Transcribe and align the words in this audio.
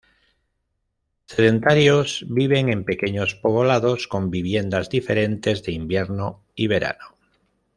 Sedentarios, 1.27 2.25
viven 2.27 2.69
en 2.69 2.85
pequeños 2.85 3.35
poblados, 3.35 4.07
con 4.07 4.31
viviendas 4.31 4.89
diferentes 4.89 5.61
de 5.61 5.73
invierno 5.73 6.41
y 6.55 6.65
verano. 6.65 7.15